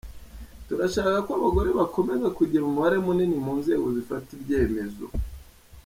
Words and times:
Turashaka 0.67 1.17
ko 1.25 1.31
abagore 1.39 1.69
bakomeza 1.79 2.27
kugira 2.37 2.63
umubare 2.65 2.97
munini 3.05 3.35
mu 3.45 3.53
nzego 3.59 3.85
zifata 3.95 4.29
ibyemezo. 4.37 5.05